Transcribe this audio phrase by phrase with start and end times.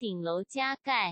[0.00, 1.10] 顶楼加盖。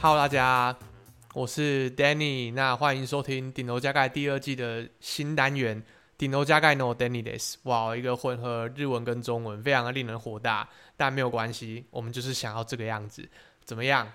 [0.00, 0.74] Hello，大家，
[1.34, 5.84] 我是 Danny，那欢迎收听顶楼加盖第二季的新单元。
[6.16, 10.66] 顶楼加盖 no Danny des，哇，一个混合日文跟中文，非常的令人火大，
[10.96, 13.28] 但没有关系，我们就是想要这个样子，
[13.66, 14.10] 怎么样？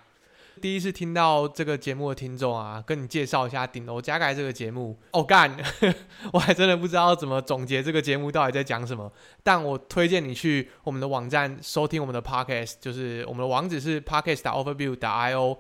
[0.57, 4.97] 第一次听到这个节目的听众啊，跟你介绍一下顶楼加盖这个节目。
[5.11, 5.55] 哦干，
[6.33, 9.11] 我还真的不知道怎么总结这个节目到底在讲什么，
[9.43, 15.57] 但我推荐你去我们的网站收听我们的 podcast，就是我们的网址是 podcast.overview.io。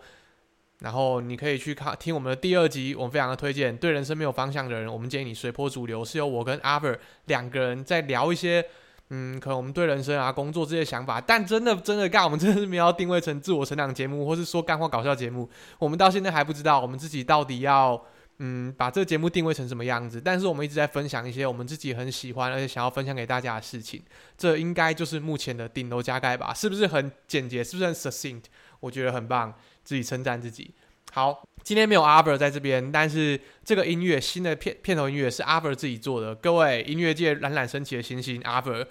[0.79, 3.75] 然后你可以去看听我们的第二集，我们非常的推荐。
[3.75, 6.05] 对人生没有方向的人，我们建议你随波逐流。
[6.05, 8.63] 是由我跟阿 Ver 两个人在聊一些，
[9.09, 11.21] 嗯，可能我们对人生啊、工作这些想法。
[11.21, 15.49] 但真的真的干，我们真的是没有要定位成自我成长节目，或是说干话搞笑节目。
[15.79, 18.01] 我们到现在还不知道我们自己到底要，
[18.39, 20.19] 嗯，把这个节目定位成什么样子。
[20.19, 24.03] 但是我们一直在分享一些我们自己很喜欢而且想要分享给大家的事情。
[24.37, 26.53] 这应该就是目前的顶楼加盖吧？
[26.53, 27.63] 是不是很简洁？
[27.63, 28.43] 是不是很 succinct？
[28.81, 29.53] 我觉得很棒。
[29.83, 30.73] 自己称赞自己。
[31.13, 36.35] 好，今天没有阿 Ver 在这边，但是这个音乐新的片片头音乐是阿 Ver 自己做的。
[36.35, 38.85] 各位音乐界冉冉升起的星星阿 Ver，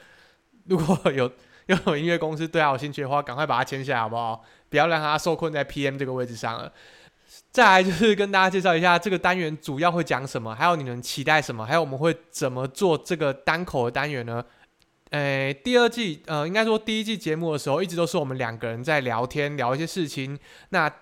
[0.64, 1.30] 如果有
[1.66, 4.44] 有音乐公司对他有兴趣的话，赶快把它签下来好不好？
[4.68, 6.72] 不要让他受困在 PM 这个位置上了。
[7.50, 14.44] 再来就是跟大家介绍一下这个单元主要会讲什么，还有你们期待什么，还有我们会怎么做这个单口的单元呢？
[15.10, 20.38] 诶，第二季，呃，应该说第一季节目的时候，一直都是我们两个人在聊天，聊一些事情。
[20.70, 20.92] 那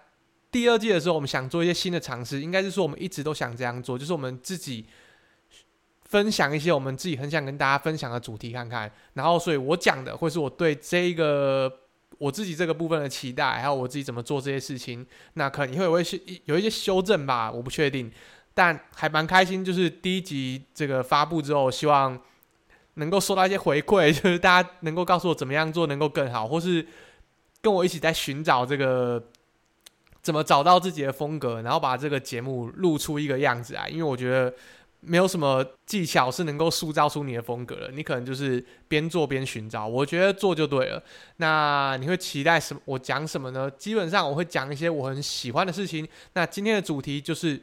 [0.54, 4.86] 第二季的时候，我们想做一些新的尝试，应该是说我们一直都想这样做，就是我们自己
[6.04, 8.88] 分享一些我们自己很想跟大家分享的主题看看。
[9.14, 11.80] 然后，所以我讲的，或是我对这一个
[12.18, 18.08] 我自己这个部分的期待，还有我自己怎么做这些事情，那可能也会有一些有一些修正吧，我不确定，
[18.54, 19.64] 但还蛮开心。
[19.64, 22.16] 就是第一集这个发布之后，希望。
[22.96, 26.86] 能够收到一些回馈，就是大家能够告诉我怎么样做能够更好，或是
[27.60, 29.20] 跟我一起在寻找这个
[30.24, 33.88] 怎么找到自己的风格，然后把这个节目录出一个样子来。
[33.88, 34.52] 因为我觉得
[35.00, 39.86] 没有什么技巧是能够塑造出你的风格的，你可能就是边做边寻找。
[39.86, 41.00] 我觉得做就对了。
[41.36, 42.80] 那你会期待什么？
[42.86, 43.70] 我讲什么呢？
[43.70, 46.08] 基本上我会讲一些我很喜欢的事情。
[46.32, 47.62] 那今天的主题就是。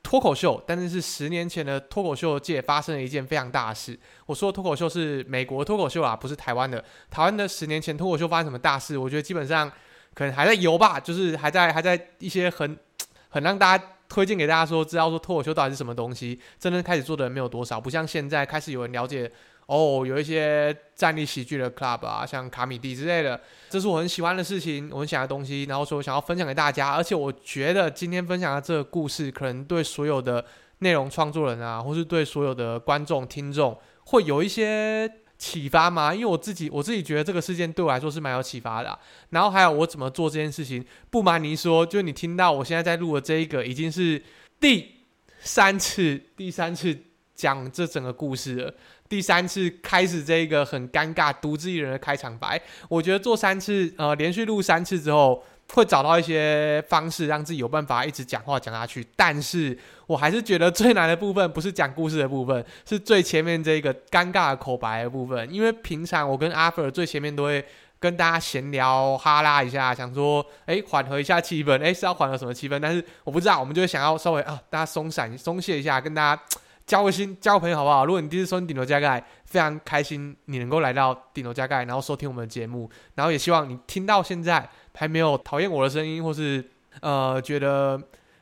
[0.00, 3.98] 脱口秀，但是是十年前的脱口秀界发生了一件非常大事。
[4.24, 6.82] 我说脱口秀是美国脱口秀啊，不是台湾的。
[7.10, 8.96] 台湾的十年前脱口秀发生什么大事？
[8.96, 9.70] 我觉得基本上
[10.18, 12.76] 可能还在游吧，就是还在还在一些很
[13.30, 16.40] 很让大家推荐给大家说，知道说脱口秀到底是什么东西。
[16.58, 19.30] 真正开始做的人没有多少，不像现在开始有人了解。
[19.66, 26.90] 哦，有一些站立喜剧的 club 啊，像卡米蒂之类的，这是我很喜欢的事情，我很喜欢的东西，然后说想要分享给大家。
[26.96, 30.44] 而且我觉得今天分享的这个故事，可能对所有的
[30.78, 36.12] 内容创作人啊，或是对所有的观众听众，会有一些启发吗？
[36.12, 38.98] 因为我自己我自己觉得这个事件对我来说是蛮有启发的。
[39.30, 44.20] 然后还有我怎么做这件事情，不瞒您说，就你听到我现在在录的这一个，已经是
[44.58, 44.96] 第
[45.40, 46.98] 三次，第三次
[47.34, 48.74] 讲这整个故事了。
[49.08, 52.60] 第三次开始这一个很尴尬、独自一人的开场白，
[52.90, 55.42] 我觉得做三次，呃，连续录三次之后，
[55.74, 59.06] 会找到一些方式让自己有办法一直讲话讲下去。
[59.14, 65.52] 但是我还是觉得最难的部分不是讲故事的部分，是最前面这个尴尬的口白的部分。
[65.52, 67.64] 因为平常我跟阿 Ver 最前面都会
[68.00, 72.78] 跟大家闲聊哈拉一下，想说，哎，缓和一下气氛，哎，是要缓和什么气氛？
[72.80, 76.42] 但是我不知道，我们就会想要稍微啊，大家松散、松懈一下，跟大家。
[76.86, 78.06] 交个心，交个朋友好不好？
[78.06, 84.66] 如果你第一次收听顶楼加盖，非常开心你能够来到顶楼加盖，然后收听我们的节目，然后也希望你听到现在
[84.98, 86.62] 还没有讨厌我的声音，或是
[87.00, 87.96] 呃觉得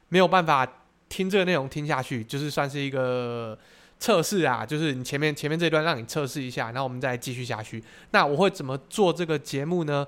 [0.08, 0.66] 没有办法
[1.06, 3.56] 听这个内容听下去，就是算是一个
[3.98, 7.84] 测试啊，就是你前面前面这段让你测试一下，然后我们再继续下去。
[8.12, 10.06] 那我会怎么做这个节目呢？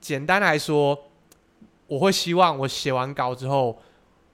[0.00, 1.10] 简单来说，
[1.88, 3.82] 我会希望我写完稿之后，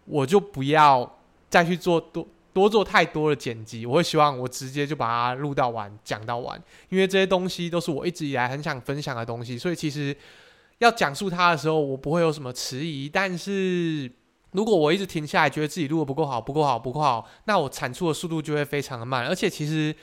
[0.04, 2.28] 我就不要再去做多。
[2.52, 10.14] 多做太多的剪辑，我会希望我直接就把它录到完，讲到完，因为这些东西都是我一直以来很想分享的东西，所以其实
[10.80, 13.08] 要讲述它的时候，我不会有什么迟疑。
[13.08, 14.12] 但是
[14.50, 19.94] 如果我一直停下来，觉得自己录的不够好，不够好，不够好，那我产出的速度就会非常的慢，而且其实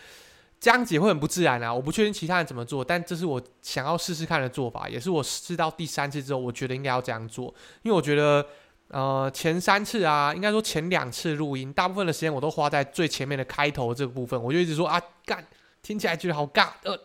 [0.59, 1.71] 这样子也会很不自然啊！
[1.71, 7.53] 我不确定其他人怎么做，但这是我想要试试看的做法，也是我试到第三次之后，我觉得应该要这样做，
[7.83, 8.43] 因为我觉得。
[8.89, 15.45] 呃，前三次啊，应该说前两次录音，大部分的时间我都花在最前面的开头这个部分，我就一直说啊，干，
[15.83, 16.97] 听起来觉得好尬，呃，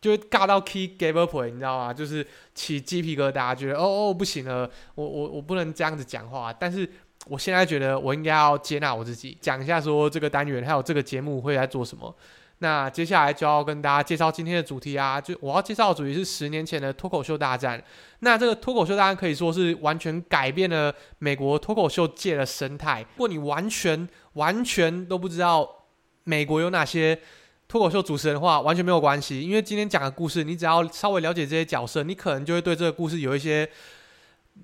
[0.00, 1.92] 就会尬到 key give up，你知道吗？
[1.92, 6.50] 就是起鸡皮疙瘩，觉得哦哦不行了，我我我不能这样子讲话。
[6.50, 6.88] 但是
[7.26, 12.14] 我现在觉得我应该要接纳我自己，讲一下说这个单元还有这个节目会在做什么。
[12.62, 17.82] 那接下来就要跟大家介绍今天的主题啊，就我要介绍的主题是十年前的脱口秀大战。
[18.20, 23.00] 那这个脱口秀大战可以说是完全改变了美国脱口秀界的生态。
[23.16, 25.84] 如果你完全完全都不知道
[26.24, 27.20] 美国有哪些。
[27.70, 33.70] 脱口秀主持人的话完全没有关系，因为今天讲的故事，你只要稍微了解这些角色，你可能就会对这个故事有一些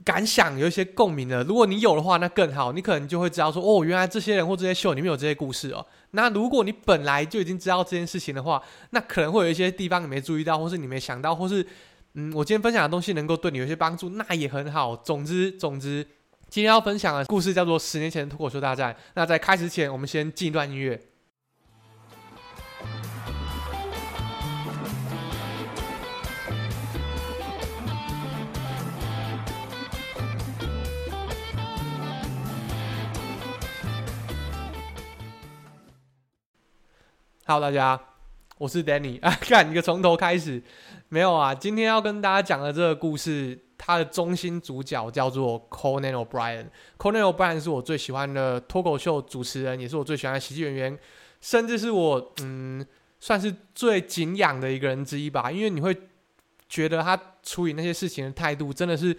[0.02, 1.44] 感想，有一些共鸣了。
[1.44, 5.86] 如果你有的话，那更好，你可能就会知道说，哦，原来这些人或这些秀里面有这些故事哦。
[6.10, 8.60] 那如果你本来就已经知道这件事情的话，
[8.90, 11.64] 那可能会有一些地方你没注意到，或是你没想到，或是
[12.14, 14.96] 嗯，我今天分享的东西能够对你有些帮助，那也很好。
[14.96, 16.04] 总之，总之，
[16.48, 18.92] 今天要分享的故事叫做《十年前脱口秀大战》。
[19.14, 21.00] 那在开始前，我们先进一段音乐。
[37.48, 38.00] Hello，大家，
[38.58, 39.30] 我是 Danny 啊。
[39.40, 40.60] 看一个从头开始，
[41.08, 41.54] 没有啊。
[41.54, 46.66] 今天要跟大家讲的这个故事，它的中心主角叫做 Conan O'Brien。
[46.98, 50.98] Conan O'Brien 是我最喜欢的脱口秀主持人，也是我最喜欢的喜剧演员，
[51.40, 52.86] 甚至是我嗯，
[53.20, 55.50] 算是最敬仰的一个人之一吧。
[55.50, 55.96] 因为你会
[56.68, 59.16] 觉得他处理那些事情的态度，真的是。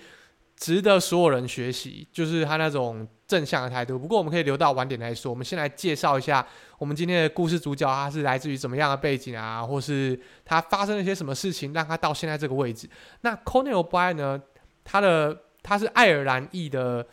[0.59, 3.99] 值得所有人学习，就是他那种正向的态度。
[3.99, 5.31] 不过我们可以留到晚点来说。
[5.31, 6.43] 我们先来介绍一下
[6.79, 12.89] 我们今天的故事主角，他是来自于怎么样的背景啊，或是他发生了一些什么事情，让他到现在这个位置。
[13.21, 14.41] 那 Conan O'Brien 呢？
[14.83, 17.05] 他的他是爱尔兰裔的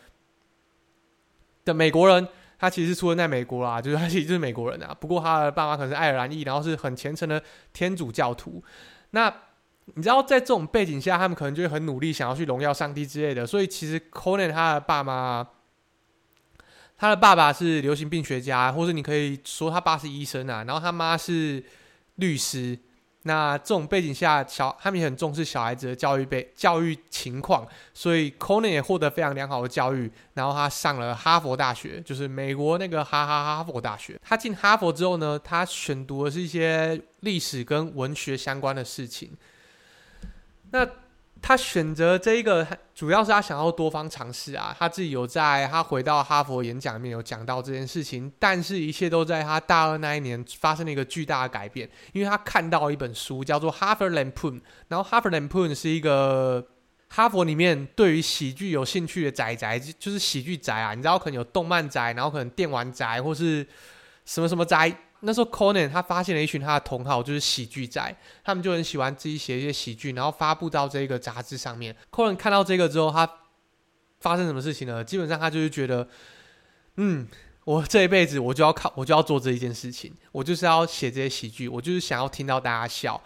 [1.63, 2.27] 的美国人，
[2.59, 4.95] 他其实出生在美国啦， 就是他其实就是美国人啊。
[4.99, 7.41] 不过他的爸妈可能是爱尔兰裔，然后是很虔诚的
[7.73, 8.63] 天主教徒。
[9.11, 9.33] 那
[9.93, 13.45] 你知道，在这种背景下，他们可能就会很努力，想要去荣耀上帝之类的。
[13.45, 15.47] 所以，其实 Conan 他的爸妈，
[16.97, 20.63] 他的爸爸是流行病学家，或者你可以说他爸是医生啊。
[20.63, 21.63] 然后他妈是
[22.15, 22.79] 律师。
[23.27, 30.11] 那这种背景下，小他们也很重视小孩子的教育被教育情况，所以 Conan 也获得非常良好的教育。
[30.35, 34.15] 然后他上了哈佛大学，就是美国那个哈哈哈佛大学。
[34.21, 39.31] 他进哈佛之后呢，他选读的是一些历史跟文学相关的事情。
[40.69, 40.87] 那
[41.47, 44.75] 他选择这一个，主要是他想要多方尝试啊。
[44.79, 54.53] 他自己有在他回到哈佛演讲里面有讲到这件事情，但是一切都在他大二那一年发生了一个巨大的改变，因为他看到一本书叫做《Harvard Lampoon》，
[54.87, 56.65] 然后《Harvard Lampoon》是一个
[57.09, 60.95] 哈佛里面对于喜剧有兴趣的宅宅，就是喜剧宅啊。
[60.95, 63.63] 你知道可能有动漫宅，然后可能电玩宅，或是
[64.25, 64.91] 什么什么宅。
[65.25, 71.95] 那时候，Conan 他发现了一群他的同好，就是喜剧仔，他们就很喜欢自己写一些喜剧，然后发布到这个杂志上面。
[72.11, 73.29] Conan 看到这个之后，他
[74.19, 75.03] 发生什么事情呢？
[75.03, 76.07] 基本上他就是觉得，
[76.97, 77.27] 嗯，
[77.63, 83.21] 我这一辈子我就要靠，我就要做这一件事情，我就是要写这些喜剧，我就是想要听到大家笑。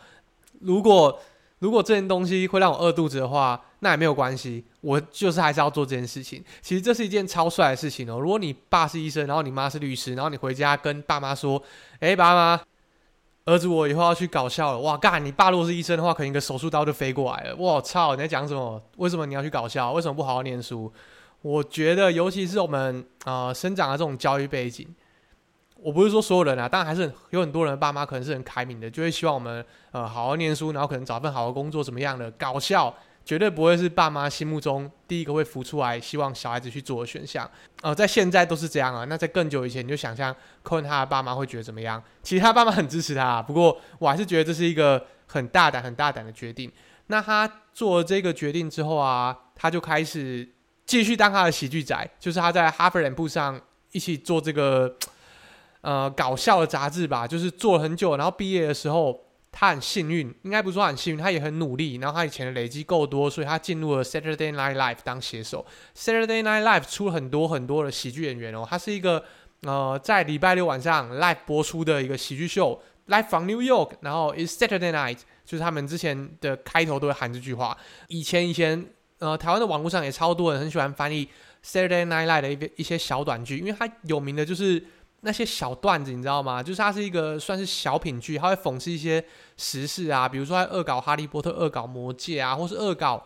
[0.62, 1.22] 如果
[1.60, 6.44] 如果这件东西会让我饿肚子的话，那也没有关系，我就是还是要做这件事情。
[6.62, 8.20] 其实这是一件超帅的事情哦。
[8.20, 11.62] 如果你爸是医生，然后你妈是律师，然后你回家跟爸妈说
[12.00, 12.62] ：“哎，爸妈，
[13.46, 15.24] 儿子我以后要去搞笑了。”哇，干！
[15.24, 17.56] 你爸如果是医生的话，可能一个手术刀就飞过来了。
[17.58, 18.16] 我操！
[18.16, 18.82] 你在讲什么？
[18.98, 19.92] 为什么你要去搞笑？
[19.92, 20.92] 为什么不好好念书？
[21.42, 24.88] 我觉得，尤其是我们呃生长的这种教育背景。
[25.82, 32.94] 我不是说所有人啊，当然还是有很多人爸妈可能是很开明的，就会希望我们呃好好念书，然后可能找份好的工作，怎么样的搞笑，
[33.24, 37.50] 绝对不会是爸妈心目中第一个会浮出来希望小孩子去做的选项。
[37.82, 39.06] 呃，在现在都是这样啊。
[39.06, 42.02] 那在更久以前，你就想象柯文他的爸妈会觉得怎么样？
[42.22, 46.70] 其实他爸妈很支持他啊，不过我还是觉得这是一个很大胆、很大胆的决定。
[47.08, 50.48] 那他做了这个决定之后啊，他就开始
[50.86, 53.62] 继续当他的喜剧仔，就是他在 Harvard Lampoon 上
[53.94, 54.94] 一起做这个。
[55.82, 59.18] 呃，搞笑的杂志吧，就是做了很久，然后毕业的时候，
[59.50, 65.66] 他很幸运，应该不是说很幸运，他也很努力，然后他以前的累积够多，所以他进入了 Saturday Night Live 当写手。
[65.96, 69.24] Saturday Night Live 出了很多很多的喜剧演员哦，他是一个
[69.62, 77.78] 呃，在礼拜六晚上 live 播出的一个喜剧秀，Live from New York，然后 Is Saturday Night，就是他们之前的开头都会喊这句话。
[78.10, 78.86] 以前以前，
[79.20, 81.28] 呃，台湾的网络上也超多人很喜欢翻译
[81.66, 84.84] Saturday Night Live 的一一些小短剧，因为他有名的就是。
[85.22, 86.64] 那些小段子你知道吗？
[86.64, 89.24] 就是它是一个算是小品剧，它会讽刺一些
[89.58, 93.26] 时事啊，比如说在恶搞《哈利波特》、恶搞《魔戒》啊，或是恶搞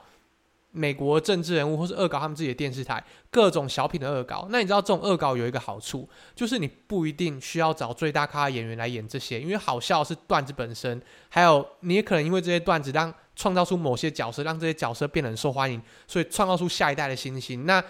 [0.71, 4.47] 美国政治人物或是恶搞他们自己的电视台，各种小品的恶搞。
[4.50, 17.67] 那你知道这种恶搞有一个好处，就是你不一定需要找最大咖演员来演这些，因为好笑是段子本身，还有你也可能因为这些段子让创造出某些角色，让这些角色变得很受欢迎，所以创造出下一代的新星。
[17.67, 17.83] 那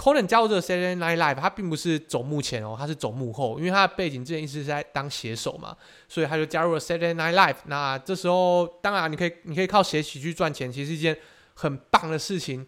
[0.00, 5.76] Conan 加入这个 Saturday Night Live，他并不是走幕前哦，他是走幕后，因为他的背景之前一直在当写手嘛，
[6.08, 7.56] 所以他就加入了 Saturday Night Live。
[7.66, 11.16] 那这时候当然你可以你可以靠写喜剧赚钱，其实是一件。
[11.52, 12.66] 很棒的事情，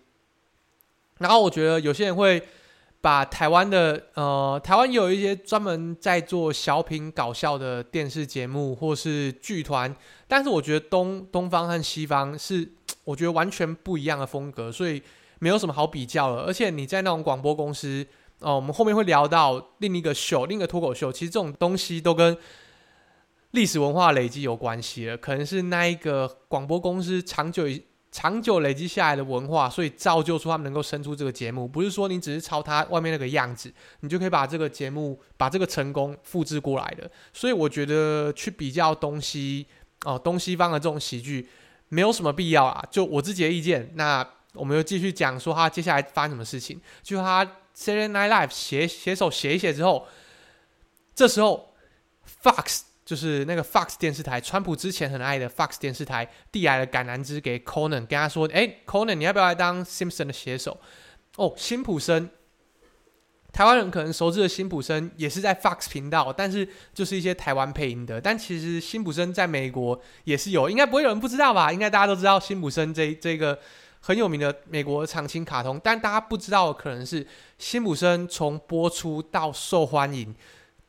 [1.16, 2.42] 然后我觉得有些人会
[3.00, 9.96] 把台湾的呃，台湾有一些专门在做小品搞笑的电视节目或是剧团，
[10.28, 12.70] 但是我觉得东东方和西方是
[13.04, 15.02] 我觉得完全不一样的风格，所以
[15.42, 16.42] 没有什么好比较的。
[16.42, 18.06] 而且你在那种广播公司
[18.38, 22.36] 哦、我们后面会聊到另一个秀，另一个脱口秀，其实这种东西都跟
[23.50, 27.66] 历史文化累积有关系了，可能是那一个广播公司长久。
[28.14, 31.66] 长久累积下来的文化，所以造就出他们能够生出这个节目。
[31.66, 37.10] 不是说你只是抄他外面那个样子，你就可以把这个节目、把这个成功复制过来的。
[37.32, 39.66] 所以我觉得去比较东西
[40.04, 41.48] 哦，东西方的这种喜剧
[41.88, 42.84] 没有什么必要啊。
[42.90, 43.90] 就我自己的意见。
[43.94, 44.22] 那
[44.54, 46.80] 我们又继续讲说他接下来发生什么事情。
[47.02, 47.44] 就他
[47.76, 50.06] Saturday Night Live 写写手写一写之后，
[51.14, 51.74] 这时候
[52.42, 52.82] Fox。
[53.04, 60.80] 就是那个 Fox 电视台，川普之前很爱的 Fox 电视台递来了橄榄枝给 Conan，跟他说：“哎，Conan，你要不要来当 Simpson 的写手？”
[61.36, 62.30] 哦，辛普森，
[63.52, 68.20] 台湾人可能熟知的辛普森也是在 Fox 频道，但是就是一些台湾配音的。
[68.20, 71.72] 但其实辛普森在美国也是有，应该不会有人不知道吧？
[71.72, 73.58] 应该大家都知道辛普森这这个
[74.02, 77.24] 很有名的美国长青卡通，但大家不知道的可能是
[77.56, 80.34] 辛普森从播出到受欢迎，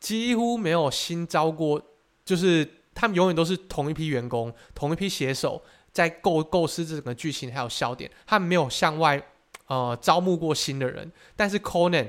[0.00, 1.80] 几乎没有新招过。
[2.24, 9.22] 就是他们永远都是同一批员工，同一批写手在构构思这整个剧情还有笑点，他们没有向外
[9.66, 11.12] 呃招募过新的人。
[11.36, 12.08] 但是 Conan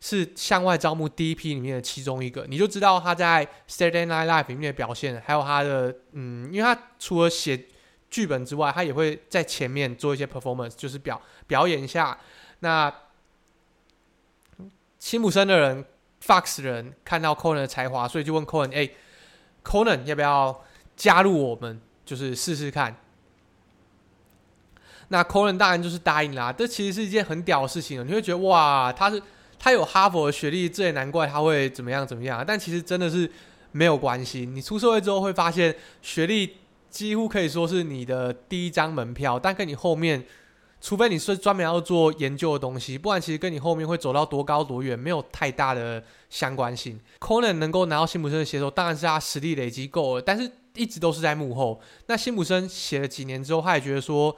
[0.00, 7.68] 是向外招募第一批里面的其中一个，你就知道他在 Saturday Night Live 里面的表现，还有他的嗯，因为他除了写
[8.12, 12.16] 剧本之外，他也会在前面做一些 performance，就是表表演一下。
[12.60, 12.94] 那
[15.00, 15.84] 辛普森的人
[16.24, 18.90] ，Fox 人看到 Conan 的才华，所以就问 Conan：“ 哎。”
[19.64, 20.64] Conan 要不要
[20.96, 21.80] 加入我们？
[22.04, 22.96] 就是试试看。
[25.06, 29.22] 那 Conan 当然就是答应啦、这其实是一件很屌的事情，你会觉得哇，他是
[29.60, 32.44] 他有哈佛的学历，这也难怪他会怎么样怎么样。
[32.44, 33.30] 但其实真的是
[33.70, 34.44] 没有关系。
[34.46, 36.56] 你出社会之后会发现，学历
[36.92, 40.24] 几乎可以说是你的第一张门票，但跟你后面。
[40.84, 46.98] 除非你是专门要做研究的东西，不然其实跟你后面会走到多高多远没有太大的相关性。
[47.20, 51.80] Conan 能够拿到辛普森的写手，当然是他实力累积够了，但是一直都是在幕后。
[52.08, 54.36] 那辛普森写了几年之后，他也觉得说，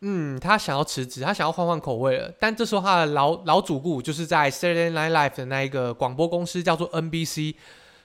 [0.00, 2.34] 嗯，他想要辞职，他想要换换口味了。
[2.40, 7.54] 但这时候他的老老主顾就是在 Saturday Night Live 的那一个广播公司叫做 NBC。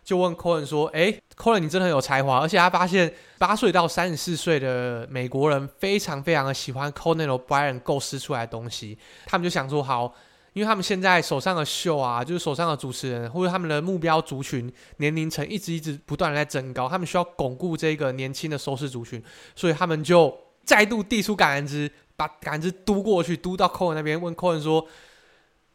[0.07, 8.97] 就问 Conan 说：“诶 Conan 你真的很有才华，而且他发现八岁到三十四岁的美国人非常非常的喜欢 Conan O'Brien 构思出来的东西。
[9.25, 10.13] 他们就想说，好，
[10.53, 19.21] 因为他们现在手上的秀啊，就是手上的主持人或者他们的目标族群年龄层一直一直不断的在增高，他们需要巩固这个年轻的收视族群，
[19.57, 20.33] 所以他们就
[20.63, 24.87] 再度递出橄榄枝，把橄榄枝嘟过去，嘟到 Conan 那边，问 Conan 说。”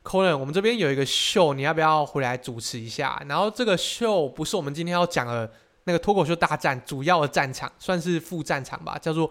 [0.02, 3.22] Conan，我们这边有一个秀，你要不要回来主持一下？
[3.28, 5.50] 然后这个秀不是我们今天要讲的
[5.84, 9.30] 那个脱口秀大战主要的战场，算是副战场吧，叫做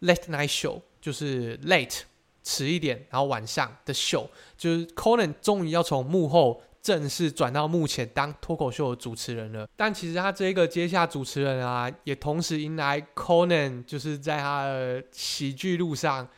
[0.00, 2.00] Late Night Show，就是 Late
[2.42, 9.66] 迟一点，然后晚上的秀，就是 Conan 终于要从幕后正式转到幕前当脱口秀的主持人了。
[9.76, 16.28] 但其实他这个接下主持人啊，也同时迎来 Conan 就是在他的喜剧路上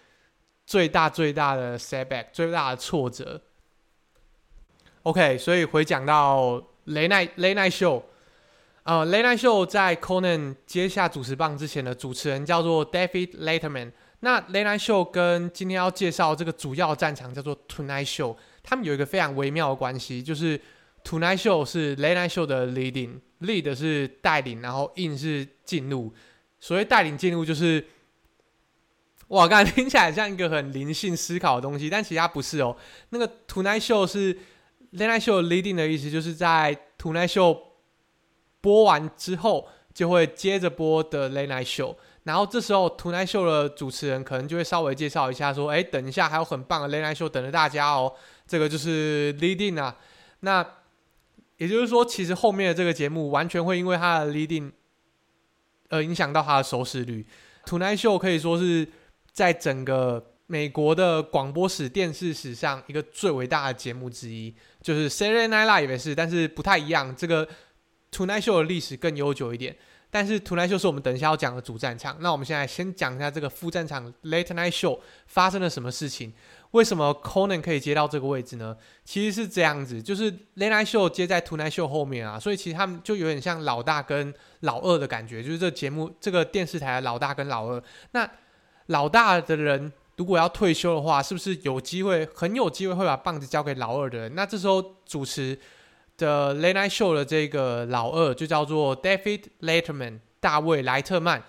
[0.67, 3.41] 最大最大的 setback，最大的挫折。
[5.05, 8.03] OK，所以回讲到 Late Night Late Night Show，
[8.85, 13.91] 呃，Late Night Show 在 Conan 接下主持棒之前的主持人叫做 David Letterman。
[14.21, 20.61] 那 Late Night Show 跟今天要介绍这个主要战场叫做 Tonight Show，他们有一个非常微妙的关系，就是
[21.03, 26.15] Tonight Show 是 Late Night Show 的 leading，lead 是带领，然后 in 是进入。
[26.61, 27.85] 所谓带领进入，就是
[29.29, 32.77] 哇，刚才听起来像一个很灵性思考的东西，但其实它不是哦。
[33.09, 34.39] 那个 Tonight Show 是
[34.93, 37.59] Late Night Show leading 的意思就是在 Tonight Show
[38.61, 41.97] 播完之后，就会接着播的 Late Night Show。
[42.25, 48.15] 然后这时候 Tonight Show 的主持人可能就会稍微介绍一下，说：“哎，等一下还有很棒的 Late Night Show 等着大家哦。”
[48.47, 49.97] 这个就是 leading 啊。
[50.41, 50.65] 那
[51.57, 54.73] 也就是说，其实后面的这个节目完全会因为它的 leading
[55.89, 57.27] 而影响到它的收视率。
[57.65, 58.87] Tonight Show 可以说是
[59.33, 67.15] 在整个美国的广播史、电视史上一个最伟大的节目之一，就是 Saturday Night Live 也是，但是不太一样。
[67.17, 67.49] 这个
[68.11, 69.75] Tonight Show 的历史更悠久一点，
[70.11, 72.19] 但是 Tonight Show 是我们等一下要讲的主战场。
[72.21, 76.33] 那我们现在先讲一下这个副战场 Late Night Show 发生了什么事情。
[76.73, 78.75] 为什么 Conan 可以接到这个位置呢？
[79.05, 87.83] 其实是这样子，就是 Late Night Show 接在 Tonight Show 后面啊，所以其实他们就有点像老大跟老二的感觉，就是这节目这个电视台的老大跟老二。
[88.13, 88.29] 那
[88.87, 94.35] 老大的人如果要退休的话，是不是有机会很有机会会把棒子交给老二的人？
[94.35, 95.59] 那这时候主持
[96.17, 101.43] 的 Late Night Show 的这个老二就叫做 David Letterman，大卫莱特曼。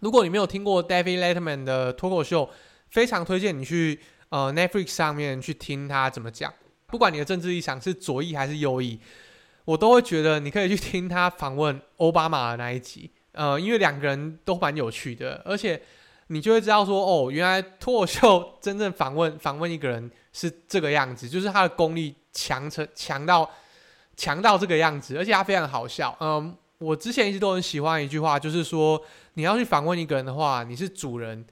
[0.00, 2.50] 如果你没有听过 David Letterman 的脱口秀，
[2.90, 4.00] 非常推荐你去。
[4.28, 6.52] 呃，Netflix 上面去听他怎么讲，
[6.88, 8.98] 不管你的政治立场是左翼还是右翼，
[9.64, 13.08] 我都会觉得你可以去听他访问奥巴马的那一集。
[13.30, 15.80] 呃，因为两个人都蛮有趣的，而且
[16.28, 23.48] 你就会知道说，哦，原来脱口秀真正访问访问一个人是这个样子，就是他的功力强成强到
[24.16, 26.16] 强到这个样子，而且他非常好笑。
[26.20, 29.00] 嗯、我之前一直都很喜欢一句话，就是说
[29.34, 31.46] 你要去访问一个人的话，你是主人。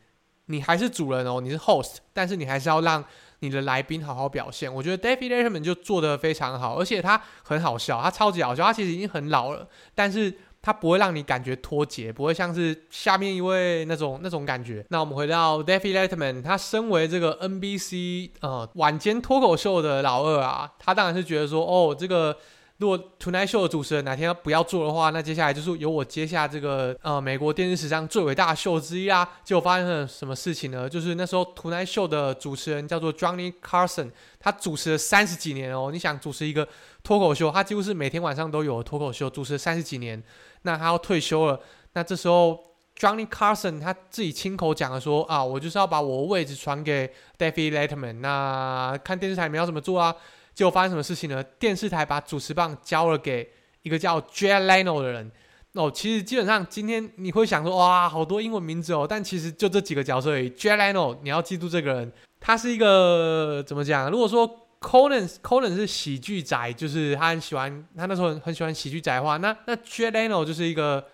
[0.49, 3.03] 你还是主人哦，你是 host，但是你还是要让
[3.39, 4.71] 你的来宾好好表现。
[4.71, 8.63] 我觉得 David Letterman 就做得非常好，而且他很好笑，他超级好笑。
[8.63, 10.31] 他其实已经很老了，但是
[10.65, 14.83] 他不会让你感觉脱节，不会像是下面一位那种那种感觉。
[14.89, 22.35] 那我们回到 Daffy Letterman，他身为这个 NBC 呃晚间脱口秀的老二啊，他当然是觉得说，哦，这个。
[22.79, 29.27] 如果 Tonight Show 的主持人哪天不要做的话，那接下来就是由我接下这个呃美国电视史上最伟大的秀之一啊。
[29.45, 30.89] 结果发生了什么事情呢？
[30.89, 35.91] 就是那时候 Tonight Show 的主持人叫做 Johnny Carson，他主持了三十几年哦。
[35.93, 36.67] 你想主持一个
[37.05, 40.21] 脱口秀，他几乎是每天晚上都有脱口秀，主持三十几年。
[40.63, 41.61] 那他要退休了，
[41.93, 42.59] 那这时候
[42.99, 48.15] Johnny Carson 他自己亲口讲了说啊，我就是要把我的位置传给 David Letterman。
[48.15, 50.17] 那看电视台你们要怎么做啊？
[50.55, 51.43] 结果发生什么事情呢？
[51.59, 53.51] 电视台把主持棒交了给
[53.83, 55.31] 一个叫 Jay Leno 的人。
[55.73, 59.05] 哦，其实基本上今天你会想说，哇，好多英文名字哦。
[59.09, 60.49] 但其实就这几个角色而已。
[60.51, 64.09] Jay Leno，你要记住这个人，他是一个怎么讲？
[64.09, 64.49] 如果说
[64.81, 71.05] Conan Conan 是喜剧宅，就是他很喜欢，他那时候很，很喜欢喜剧宅的话，那那 Jay Leno 就是一个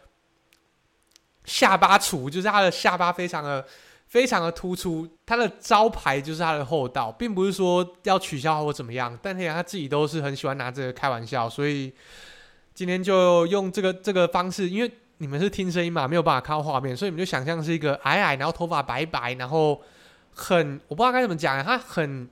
[1.45, 3.67] 下巴厨，就是他的下巴非常的。
[4.11, 11.93] 非常的突出，他的招牌就是他的厚道，并不是说要取消或怎么样，但是他自己都是很喜欢拿这个开玩笑，所以
[12.75, 19.81] 今天就用这个这个方式，因为你们是听声音嘛，没有办法看到画面，所以你们就想象是一个矮矮，然后头发白白，然后
[20.35, 22.29] 很我不知道该怎么讲，他很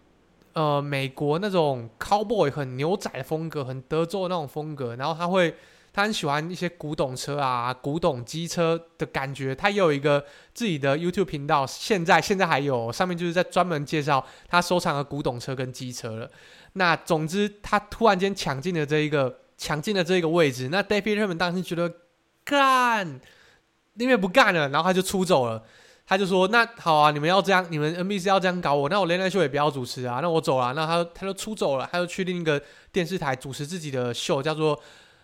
[0.54, 5.54] 呃美国那种 cowboy 很牛仔的风格，很德州的那种风格，然后他会。
[5.92, 9.54] 他很喜欢一些古董车啊，古董机车的感觉。
[9.54, 10.24] 他也有一个
[10.54, 16.30] 自己的 YouTube 频道，现在现在还有，上面就是在专门介绍他收藏的古董车跟机车了。
[16.74, 20.68] 那总之，他突然间抢进了这一个抢进了这一个位置。
[20.70, 21.92] 那 David 根本当时觉得
[22.44, 23.20] 干，
[23.94, 25.64] 因为不干了，然后他就出走了。
[26.06, 30.72] 他就说：“那好啊，你们要这样，你们 NBC 要这样搞我，那我连台秀也不要主持啊，那我走了。
[30.72, 34.80] 那他他就出走了，他就去另一个电视台主持自己的秀，叫做。”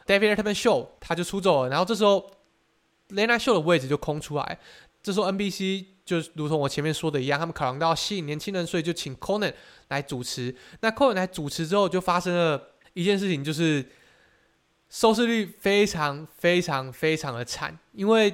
[0.06, 2.30] David Letterman Show，他就出走了，然后这时候
[3.10, 4.58] Late Night Show 的位置就空出来。
[5.02, 9.52] 这时候 NBC 就如同我前面说的一样，他们考量到吸引年轻人，所以就请 Conan
[9.88, 10.54] 来主持。
[10.80, 13.84] 那 Conan 来主持之后，就发生了一件事情，就是
[14.88, 18.30] 收视率非常非常非常的惨，因为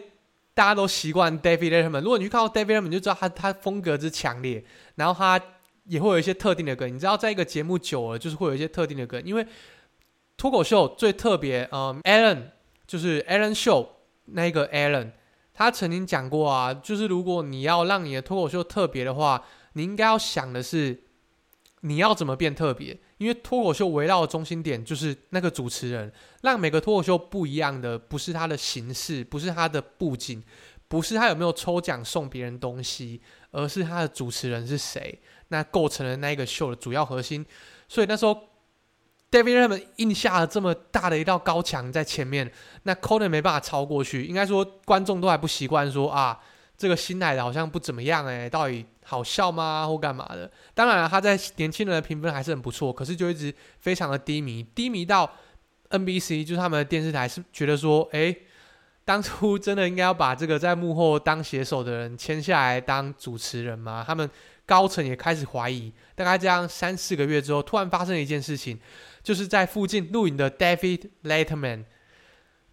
[0.54, 2.02] 大家都习惯 David Letterman。
[2.02, 5.44] 如果你去看到 David Letterman，就知道他他风格之强烈，然后他
[5.86, 6.86] 也会有一些特定的歌。
[6.86, 9.46] 你知道，在一个节目久了，就是会有一些特定的歌，因为。
[10.40, 12.44] 脱口秀最特别，嗯，Allen
[12.86, 13.86] 就是 Allen Show
[14.24, 15.10] 那个 Allen，
[15.52, 21.02] 他曾经讲过啊，就是如果你要让你的脱口秀特别的话，你应该要想的是
[21.82, 30.42] 你要怎么变特别，因为脱口秀围绕的中心点就是那个主持人，让每个脱口秀不一样的不是他的形式，不是他的布景，
[30.88, 37.44] 不是他有没有抽奖送别人东西，而是他的主持人是谁，那构成了那个秀的主要核心，
[37.86, 38.48] 所以那时候。
[39.30, 42.50] David Letterman 印下了这么大的一道高墙在前面，
[42.82, 44.24] 那 Conan 没办法超过去。
[44.24, 46.38] 应该说观众都还不习惯，说啊，
[46.76, 49.86] 这个新来的好像不怎么样诶，到底好笑吗？
[49.86, 50.50] 或干嘛的？
[50.74, 55.30] 当然了，他在年轻人的评分还是很不错，可是就一直非常的低迷，低迷到
[55.90, 58.36] NBC 就是他们的电视台是觉得说，诶，
[59.04, 64.04] 当初真的应该要把这个在幕后当写手的人签下来当主持人吗？
[64.04, 64.28] 他们
[64.70, 65.92] 高层也开始怀疑。
[66.14, 68.78] 大概这样三四个月之后，突然发生了一件事情。
[69.22, 71.84] 就是在附近录影的 David Letterman，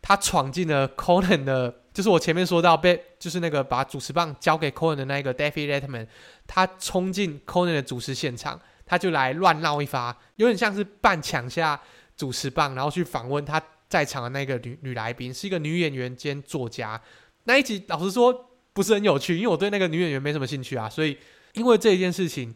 [0.02, 6.08] 他闯进了 Conan 的就是我前面说到被，就是那个把主持棒交给 Conan 的那个 David Letterman，
[6.46, 11.82] 他冲进 Conan 的主持现场，他就来乱闹一发，有点像是半抢下
[12.16, 17.02] 主持棒，然后去访问他在场的那个女女来宾，是一个女演员兼作家。
[17.44, 21.18] 那一集老实说不是很有趣，因为我对那个女演员没什么兴趣啊，所以
[21.58, 22.56] 因为这一件事情，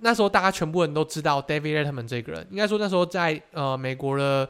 [0.00, 4.48] 那时候大家全部人都知道 David Letterman 这个人，应该说那时候在呃美国的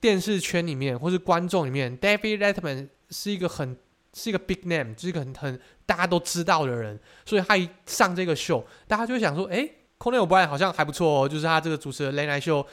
[0.00, 2.88] 电视圈里面或是观众里面，David Letterman。
[3.10, 3.74] 是一个很
[4.12, 9.66] 是一个 big name，是一个很很大家都知道的人，所以他一上这个秀，大家就会想说，哎
[9.98, 12.66] ，Conan O'Brien 好像还不错哦，就是他这个主持的 Late Night Show，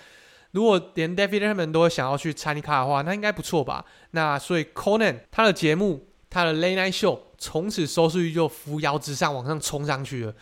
[0.51, 3.86] 如果连 David Letterman 都会想要去参加的话，那应该不错吧？
[4.12, 10.34] 那所以 Conan 他的节目，他的 Late Night Show 从此收视率就扶摇直上，往上冲上去了。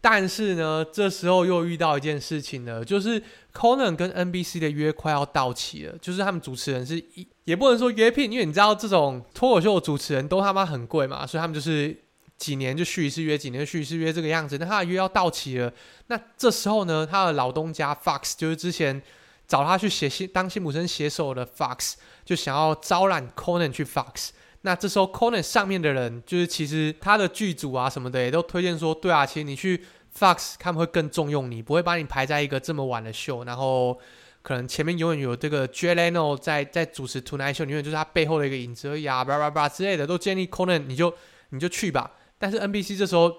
[0.00, 3.22] 但是呢，这时候又遇到一件事情了，就是
[3.54, 11.96] Conan 跟 NBC 的约快要到期了，就是他们主持人是一也不能说约聘，因为你知道这种脱口秀的主持人都他妈很贵嘛，所以他们就是
[12.36, 14.58] 几年就续一次约，几年续一次约这个样子。
[14.58, 15.72] 那他的约要到期了，
[16.08, 19.00] 那这时候呢，他的老东家 Fox 就是之前
[19.48, 21.94] 找他去写信当辛普森写手的 Fox，
[22.26, 24.28] 就想要招揽 Conan 去 Fox。
[24.66, 29.84] 那这时候，Conan 上面的人就是其实他的剧组啊什么的也都推荐说，对啊，其实你去
[30.18, 34.00] Fox 他们会更重用你，不会把你排在一个这么晚的秀，然后
[34.40, 41.12] 可能前面永远有这个 j a l e n o 在在主持 Tonight Show，永远就是他背后的一个影子而已啊，叭叭叭之类的，都建议 Conan 你就
[41.50, 42.12] 你就去吧。
[42.38, 43.30] 但是 NBC 这时候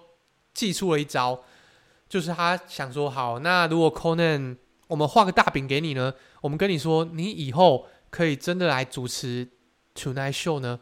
[0.53, 1.41] 祭出了一招，
[2.07, 4.57] 就是他想说，好，那如果 Conan
[4.87, 9.49] 我们画个大饼给你呢，我们跟你说，你以后可以真的来主持
[9.95, 10.81] Tonight Show 呢。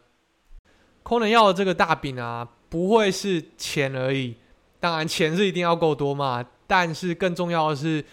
[1.04, 4.36] 科能要的这个大饼啊，不会是钱而已，
[4.80, 6.44] 当然钱是一定要够多嘛。
[6.66, 8.04] 但是更重要的是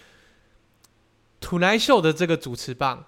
[1.39, 3.05] Tonight Show 的这个主持棒，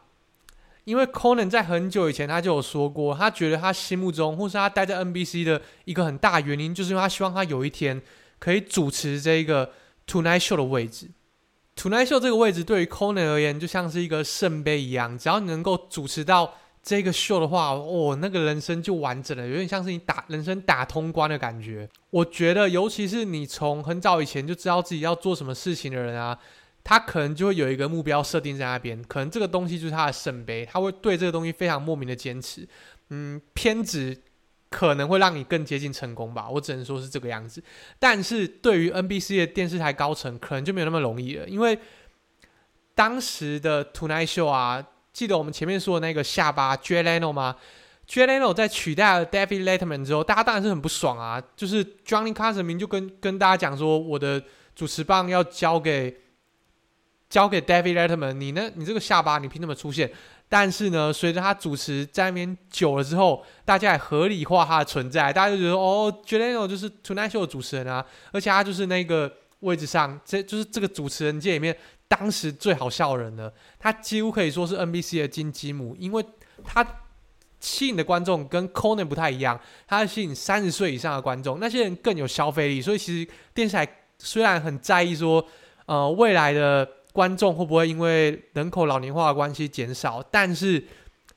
[0.86, 8.02] 因为 Conan 在很久以前他就有说过，他觉得他心目中或是他待在 NBC 的一个很大原因，就是因为他希望他有一天
[8.40, 9.72] 可以主持这一个
[10.08, 11.12] Tonight Show 的位置。
[11.76, 16.56] Tonight Show 这个位置对于 Conan 而言，就像是一个圣杯一样，只要你能够主持到。
[16.84, 21.90] 这个秀的话，哦，那个人生就完整了，有点像是你打人生打通关的感觉。
[22.10, 26.38] 我觉得，尤其是你从很早以前就知道自己要做什么事情的人啊，
[26.84, 32.68] 他可能就会有一个目标设定在那边，可能这个东西就是他的圣杯，他会对这个东西非常莫名的坚持。
[33.12, 34.22] 嗯，偏执
[34.70, 37.64] 可能会让你更接近成功吧，我只能说是这个样子。
[37.98, 41.80] 但是对于 NBC 的电视台高层，可能就没有那么容易了，因为
[42.94, 44.86] 当时的 Tonight Show 啊。
[45.14, 47.56] 记得我们前面说的那个下巴 Jay Leno 吗
[48.10, 51.42] ？Jay Leno 在取代了 David Letterman 之后，大家当然是很不爽啊。
[51.56, 54.44] 就是 Johnny Carson 明就跟跟大家讲说，我的
[54.76, 56.20] 主持棒要交给
[57.30, 58.72] 交给 David Letterman，你呢？
[58.74, 60.12] 你这个下巴，你凭什么出现？
[60.50, 71.78] 但是呢，随着他主持在那边久了之后，大家也合理化他的存在，大家就觉得哦，Jay Leno 就是 Tonight Show 的主持人啊，而且他就是那个位置上，这就是这个主持人界里面。
[72.16, 76.24] 当时最好笑的人呢，他几乎可以说是 NBC 的金鸡母，因为
[76.64, 76.86] 他
[77.60, 82.80] 吸引的观众跟 Conan 不太一样，他吸引三十岁以上的观众，那些人更有消费力。
[82.80, 83.88] 所以其实电视台
[84.20, 85.44] 虽然很在意说，
[85.88, 90.86] 呃，未来的观众会不会因为人口老年化的关系减少，但是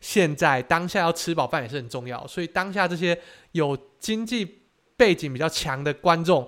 [0.00, 3.18] 现在当下要吃饱饭也是很重要，所以当下这些
[3.52, 4.60] 有经济
[4.94, 6.46] 背景比较强的观众。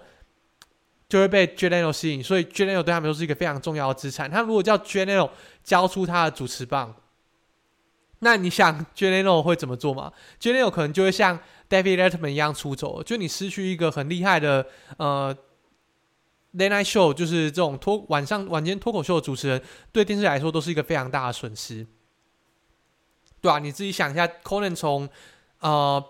[1.08, 4.30] 就会被 Jay Leno 吸引，所以 Jay Leno 对他们都是一个非常重要的资产。
[4.30, 5.30] 他如果叫 Jay Leno
[5.64, 6.94] 交出他的主持棒，
[8.18, 11.40] 那你想 Jay Leno 会怎么做吗？Jay Leno 可能就会像
[11.70, 14.66] David Letterman 一样出走，就你失去一个很厉害的
[14.98, 15.34] 呃
[16.54, 21.86] Late Night Show，就是这种脱晚上晚间脱口秀的主持人，对电视来说都是一个非常大的损失，
[23.40, 25.08] 对啊，你自己想一下，Conan 从
[25.60, 26.04] 呃。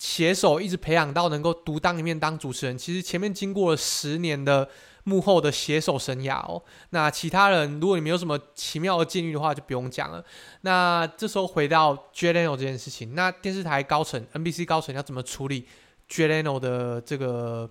[0.00, 4.66] 写手一直培养到能够独当一面当主持人，其实前面经过了十年的
[5.04, 6.62] 幕后的写手生涯哦。
[6.88, 10.24] 那其他人，如果你没有什么奇妙的境遇的话，就不用讲了。
[10.62, 15.68] 那这时候回到 Jay Leno 这件事情，那电视台高层、NBC 高层要怎么处理
[16.08, 17.68] Jay Leno 的这个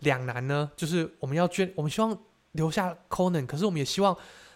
[0.00, 0.70] 两难呢？
[0.76, 2.14] 就是我们要捐，我们希望
[2.52, 4.14] 留下 Conan，可是我们也希望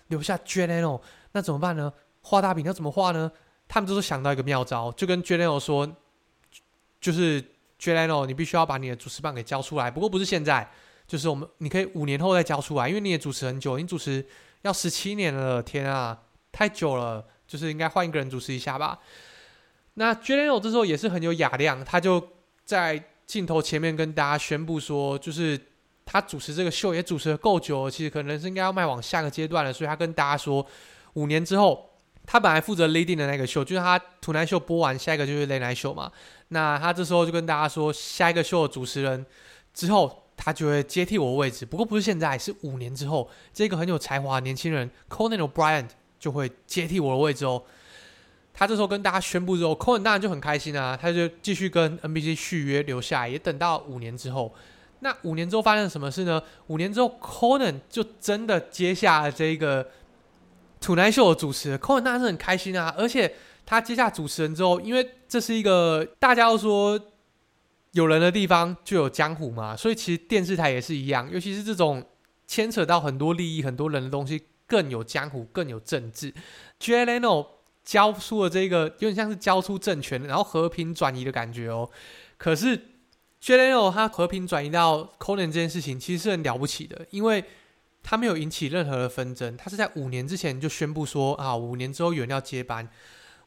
[0.09, 1.01] 留下 Jay Leno，
[1.33, 1.91] 那怎么办呢？
[2.21, 3.33] 画大饼要怎么画呢？
[3.67, 5.91] 他们就是想到一个妙招，就跟 Jay Leno 说。
[7.05, 7.39] 就是
[7.79, 9.91] j a n o 你必须要把你的主持棒给交出来。
[9.91, 10.67] 不过不是现在，
[11.07, 14.25] 就是我们你可以五年后再交出来，因为你也主持很久，你主持
[14.63, 16.19] 要十七年了，天啊，
[16.51, 18.99] 太久了，就是应该换一个人主持一下吧。
[19.97, 22.27] 那 j a n o 这时候也是很有雅量，他就
[22.65, 25.61] 在镜头前面跟大家宣布说，就是
[26.07, 30.67] 他主持这个秀也主持了够久了，其实可能是应该要迈往下个阶段了，所以他跟大家说，
[31.13, 31.91] 五年之后
[32.27, 36.11] 他本来负责 leading 的那个秀，就是他 Tonight 秀播完，下一个就是 Late Night 秀嘛。
[36.49, 39.25] 那他这时候就跟大家说，下一个秀的主持人
[39.73, 41.67] 之后，他就会接替我的位置。
[41.67, 45.87] 不过不是现在，是五年之后，这个很有才华的年轻人 Conan O'Brien
[46.19, 47.63] 就会接替我的位置哦。
[48.53, 54.55] 他这时候跟大家宣布之后，Conan 当然就很开心啊，他就继续跟 NBC 续约留下来，也等到五年之后。
[55.01, 56.43] 那五年之后发生了什么事呢？
[56.69, 59.87] 五年之后，Conan 就真的接下了这个
[60.85, 61.79] Tonight Show 的主持人。
[61.79, 67.01] Conan 当然是很开心啊，而且他接下主持人之后，因为这是一个大家都说
[67.93, 72.05] 有人的地方就有江湖嘛，所以其实电视台也是一样，尤其是这种
[72.47, 76.35] 牵扯到很多利益、很多人的东西，更有江湖，更有政治。
[76.79, 77.47] j a l e n o
[77.83, 81.89] 交出了这个有点像是交出政权，然后和平转移的感觉哦。
[82.37, 82.89] 可是。
[83.41, 87.45] j a l e n o 他和平转移到 Conan 这件事情，其实是很了不起的，因为
[88.05, 92.89] 他没有引起任何的纷争，他是在五年之前就宣布说啊，五年之后有人要接班。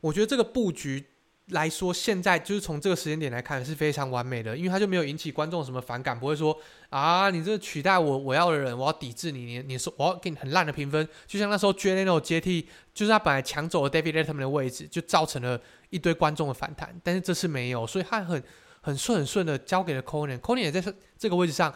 [0.02, 1.06] 我觉得这个布局
[1.50, 6.58] 来说，现在就是从这个时间点来看是非常完美的，因为他就没有引起观众什么反感，不会说
[6.90, 18.44] 啊，你这个取代我我要的人，我要抵制你，你你说我要给你很烂的评分，就像那时候 Jay Leno 接替，就是他本来抢走了 David Letterman 的位置，就造成了一堆观众的反弹，但是这次没有，所以他很。
[18.80, 20.82] 很顺很顺的交给了 Conan，Conan 也在
[21.18, 21.74] 这个位置上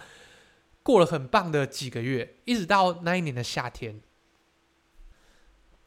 [0.83, 4.01] 过了很棒的几个月，一直到那一年的夏天。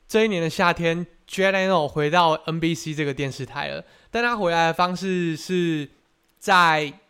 [0.07, 5.89] 这一年的夏天，Jay Leno 回到 NBC 这个电视台了，但他回来的方式是
[6.39, 7.01] 在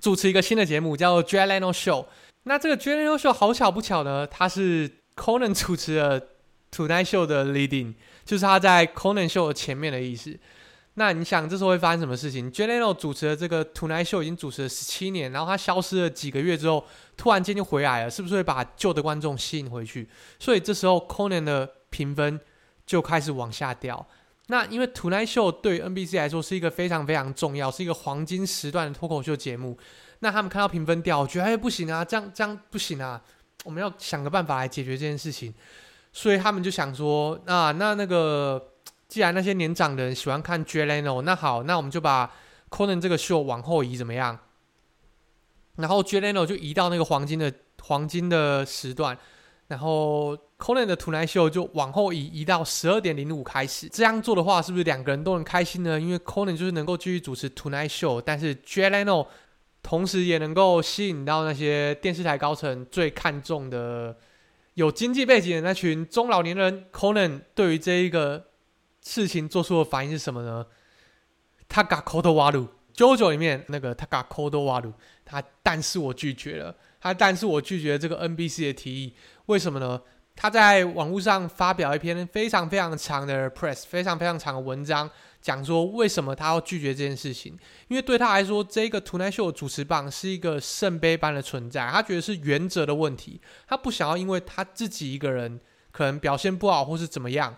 [0.00, 2.06] 主持一个新的节目，叫做 Jay Leno Show。
[2.44, 6.28] 那这个 Jay Leno Show 好巧不巧呢，他是 Conan 主持的
[6.72, 10.38] Tonight Show 的 leading，就是他在 Conan Show 的前面的意思。
[10.94, 16.84] 那你想，这时候会发生什么事情？Jay Leno 主持的这个 Tonight Show 已经主持了十七年，然后他消失了几个月之后，
[17.16, 20.08] 突然间就回来了，是不是会把旧的观众吸引回去？
[20.40, 22.38] 所以这时候 Conan 的评分
[22.84, 24.04] 就开始往下掉。
[24.48, 29.78] 那因为 Tonight Show 对 NBC 来说是一个非常非常重要，是一个黄金时段的脱口秀节目。
[30.18, 33.22] 那他们看到评分掉，我觉得哎不行啊，这样这样不行啊，
[33.64, 35.54] 我们要想个办法来解决这件事情。
[36.12, 38.69] 所以他们就想说，啊，那那个。
[39.10, 42.32] 既然那些年长的人喜欢看 Jay Leno，那好，那我们就把
[42.70, 44.38] Conan 这个秀往后移，怎么样？
[45.74, 49.18] 然后 Jay Leno 就移到那个黄金的黄金的时段，
[49.66, 53.88] 然后 Conan 的 Tonight Show 就往后移，移到十二点零五开始。
[53.88, 55.98] 这样做的话，是不是两个人都能开心呢？
[55.98, 59.26] 因为 Conan 就是能够继续主持 Tonight Show，但是 Jay Leno
[59.82, 64.16] 同时也能够吸引到那些电视台高层最看重的
[64.74, 66.84] 有经济背景的那群中老年人。
[66.92, 68.49] Conan 对于这一个。
[69.02, 70.66] 事情做出的反应是什么呢？
[71.68, 74.92] 他嘎抠多瓦鲁，JoJo 里面那个他嘎抠多瓦鲁，
[75.24, 79.14] 他但是我拒绝了，他但是我拒绝这个 NBC 的提议，
[79.46, 80.00] 为什么呢？
[80.34, 85.10] 他在网络上发表一篇非常非常长的 press，非常非常长的文章，
[85.42, 87.58] 讲说为什么他要拒绝这件事情，
[87.88, 95.60] 因为对他来说，这个 Tonight Show 主持棒是一个圣杯般的存在，他觉得是原则的问题，他不想要因为他自己一个人
[95.92, 97.56] 可能表现不好或是怎么样。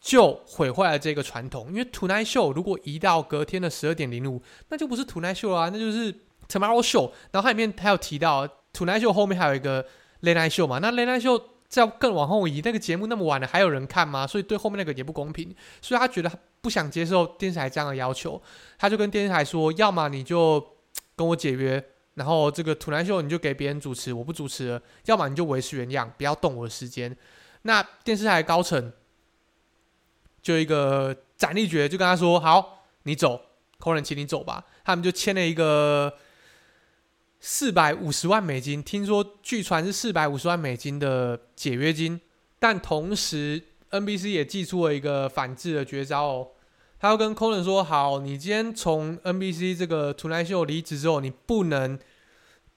[0.00, 6.10] 就毁坏了这个传统，因为 Tonight Show 如果移到隔天的十二点零五，那就不是 Tonight Show 啊，那就是
[6.48, 7.10] Tomorrow Show。
[7.30, 9.84] 然后它里面还有提到 Tonight Show 后面还有一个
[10.22, 14.26] Late Night Show 嘛，那 Late Night Show 再更往后移，那个节目那么晚了还有人看吗？
[14.26, 18.40] 所以对后面那个也不公平，所以他觉得他不想接受电视台这样的要求，
[18.78, 20.66] 他就跟电视台说：要么你就
[21.14, 21.84] 跟我解约，
[22.14, 27.14] 然后这个 Tonight Show 你就给别人主持，我不主持了；要么你就维持原样，不要动我的时间。
[27.62, 28.90] 那电视台高层。
[30.42, 33.40] 就一个斩立决，就跟他说：“好，你走
[33.78, 36.14] 科伦请你走吧。”他们就签了一个
[37.40, 42.20] 四百五十万美金，听说据传是四百五十万美金的解约金。
[42.58, 46.48] 但同时，NBC 也祭出了一个反制的绝招哦。
[46.98, 51.98] 他要跟 Conan 说：“好，你今天从 NBC 这个 Tonight Show 离职之后，你不能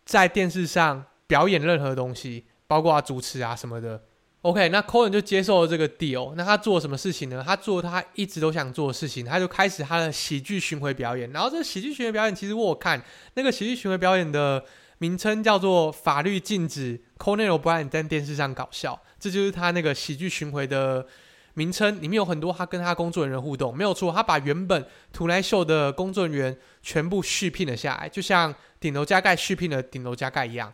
[0.06, 4.04] 在电视上表演任何东西，包括主持啊什么的。”
[4.44, 6.34] OK，那 Conan 就接受了这个 deal。
[6.36, 7.42] 那他做了什么事情呢？
[7.46, 11.32] 他做他一直都想做的事情，他就开始他的喜剧巡回表演。
[11.32, 13.02] 然后这喜剧巡回表演，其实我看
[13.36, 14.62] 那个喜剧巡回表演的
[14.98, 21.08] 名称叫做《法律禁止 Conan O'Brien 在电视上搞笑》，这就是他那个喜剧巡回的
[21.54, 22.02] 名称。
[22.02, 30.74] 里面有很多他跟他工作人员互动，没有错，他把原本图来秀的工作人员全部续聘了下来，就像顶楼加盖续聘了顶楼加盖一样。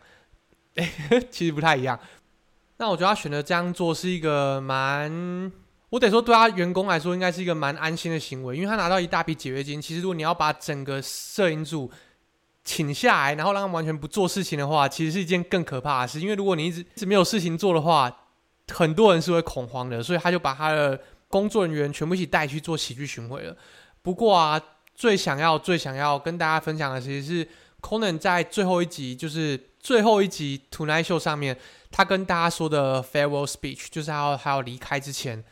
[0.74, 0.88] 哎，
[1.30, 1.98] 其实不太一样。
[2.80, 5.52] 那我觉得他选择这样做是一个蛮，
[5.90, 9.80] 我得说对他员工来说应该是一个蛮安心的行为，因为他拿到一大笔解约金。
[9.80, 11.90] 其实如果你要把整个摄影组
[12.64, 16.20] 请下来，然后让他们完全不做事情的话，其实是一件更可怕的事。
[16.20, 18.10] 因为如果你一直一直没有事情做的话
[18.72, 23.54] 很多人是会恐慌的，所以他就把他的工作人员全部一起带去做喜剧巡回了。
[24.00, 24.58] 不过啊，
[24.94, 27.46] 最想要、最想要跟大家分享的，其实是
[27.80, 31.58] Conan 在最后一集，就是最后一集 Tonight Show 上面，
[31.90, 35.42] 他跟大家说的 farewell speech，就是他要他要离开之前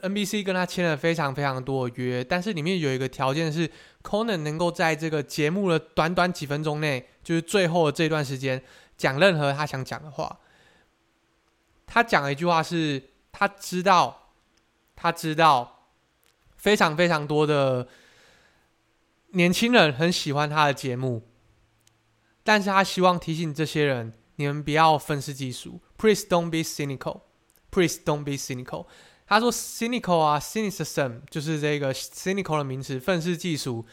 [0.00, 3.70] ，NBC 跟他签了非常非常多的约，但是里面有一个条件是
[4.02, 8.62] Conan 能够在这个节目的短短几分钟内，就是最后的这段时间，
[8.96, 10.38] 讲任何他想讲的话。
[11.86, 14.30] 他讲了一句话是，他知道，
[14.96, 15.88] 他知道，
[16.56, 17.86] 非常非常多的
[19.32, 21.22] 年轻人很喜欢他的节目，
[22.44, 25.80] 但是他希望提醒这些人，你们不要愤世嫉俗。
[25.98, 27.22] Please don't be cynical.
[27.72, 28.86] Please don't be cynical.
[29.26, 33.84] 他说 cynical 啊，cynicism 就是这个 cynical 的名词，愤世嫉俗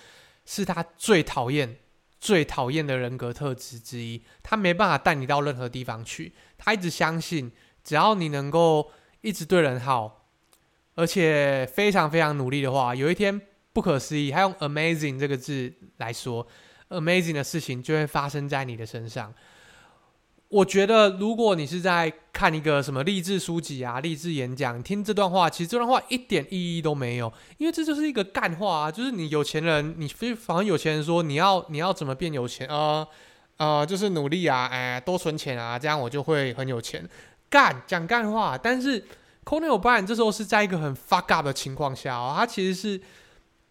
[0.46, 1.78] 是他最讨厌、
[2.20, 4.22] 最讨厌的人格特质之一。
[4.44, 7.52] 他没办法带你到任何地方去，他一直相信。
[7.84, 10.28] 只要你能够一直对人好，
[10.94, 13.42] 而且非常非常努力的话，有一天
[13.74, 16.46] 不可思议，他用 amazing 这个字来说
[16.92, 19.34] ，amazing 的事情就会发生在你的身上。
[20.50, 33.08] 我觉得，如果你是在看一个什么励志书籍啊、励志演讲，听这段话，其实这段话一点意义都没有，因为这就是一个干话啊，就是你有钱人，你非反正有钱人说你要你要怎么变有钱啊？
[33.56, 37.08] 呃，呃，就是努力啊，哎，多存钱啊，这样我就会很有钱。
[37.50, 39.02] 干讲干话，但是
[39.46, 43.02] Conan O'Brien 这时候是在一个很 fuck up 的情况下哦，他其实是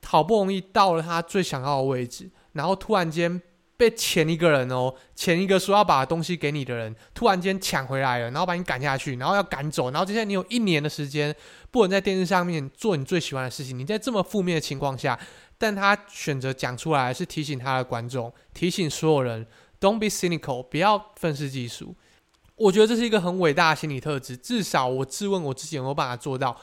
[0.06, 3.40] 好不容易到了他最想要的位置，然后突然间
[3.76, 11.34] 被前一个人哦，前一个说要把东西给你的人突然间抢回来了，然后把你赶下去，然后要赶走，然后接下来你有一年的时间
[11.70, 15.18] 不能在电视上面做你最喜欢的事情，你在这么负面的情况下，
[15.56, 19.46] 但他选择讲出来是提醒他的观众，提醒所有人
[19.80, 21.94] ，Don't be cynical，不要愤世嫉俗。
[22.56, 26.54] 我觉得这是一个很伟大的心理特质，至少我自问我自己有没有办法做到，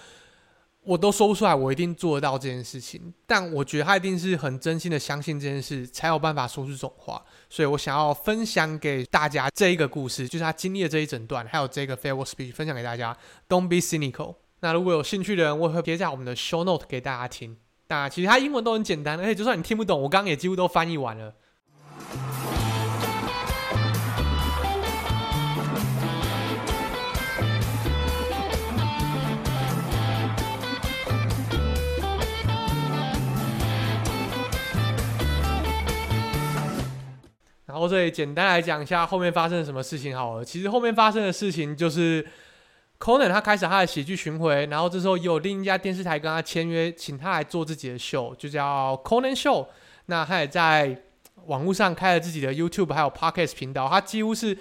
[0.88, 3.14] 我都说不出来，我一定做得到这件事情。
[3.26, 7.22] 但我觉得他一定是很真心的相信这件事，才有办法说出这种话。
[7.50, 13.16] 所以我想要分享给大家这一个故事，就是他经历的这一整段，还有这个 farewell speech，分享给大家。
[13.50, 14.36] Don't be cynical。
[14.62, 17.58] 那如果有兴趣的人，我也会贴在我们的 show note 给大家听。
[17.90, 21.36] 那其实他英文都很简单，而且就算你听不懂，我刚刚也几乎都翻译完了。
[37.78, 40.46] 后这里简单来讲一下后面发生了什么事情好了。
[40.46, 42.26] 其实后面发生的事情就是
[43.00, 49.68] ，Conan 他开始他的喜剧巡回，然后这时候有另一家电视台跟他签约，请他来做自己的秀，就叫 Conan Show。
[50.08, 51.04] 那他也在
[51.46, 54.58] 网络上开了自己的 YouTube 还有 Podcast 频道，他几乎是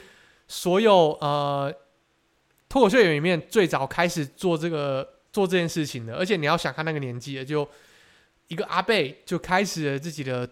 [0.48, 1.72] 所有呃
[2.68, 6.16] 脱口秀演员里面最早开始做这个做这件事情的。
[6.16, 7.68] 而且你要想看那个年纪的，就
[8.48, 10.48] 一个阿贝就开始了自己的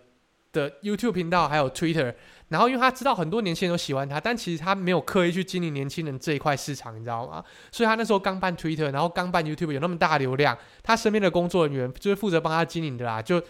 [0.52, 2.14] 的 YouTube 频道还有 Twitter。
[2.54, 7.42] 然后，因为他知道很多年轻人都喜欢他，但其实他没有刻意去经营年轻人这一块市场，你知道吗？
[7.72, 13.20] 所以他那时候刚办 Twitter，然后刚办 YouTube，有那么大流量，他身边的工作人员就是负责帮他经营的啦。
[13.20, 13.42] 就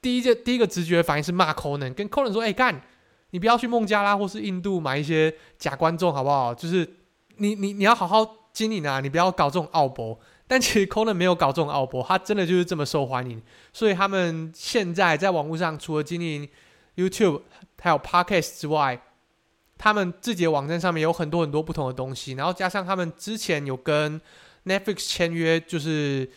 [0.00, 2.80] 第一件第一个直觉反应是骂 Conan，跟 Conan 说：“哎，干，
[3.30, 6.54] 你不要去孟加拉或是印度买一些假观众，好不好？
[6.54, 6.88] 就是
[7.38, 10.16] 你你你要好好经营啊，你不要搞这种奥博。
[10.46, 13.42] ”但其实 Conan 没有搞这种奥博，他真的就是这么受欢迎。
[13.72, 16.48] 所以他们现在在网络上除了经营
[16.94, 17.42] YouTube，
[17.86, 19.00] 还有 Podcast 之外，
[19.78, 24.20] 他们自己的网站上面有很多很多不同的东西，然后加上他们之前有跟
[24.64, 26.28] Netflix 签约，就是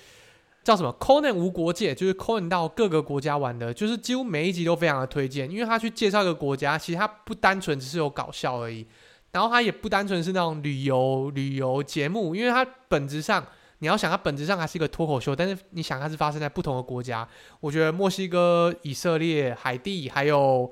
[0.63, 8.85] 叫什么 Conan 无国界，就是 Conan 到各个国家玩的，就是几乎每一集都非常的推荐，因为他去介绍一个国家，其实他不单纯只是有搞笑而已，
[9.31, 13.43] 然后他也不单纯是那种旅游旅游节目，因为他本质上。
[13.81, 17.25] 你要想，它本质上还是一个脱口秀，但是你想它是发生在不同的国家。
[17.61, 20.69] 我觉得墨西哥、以色列、海地还有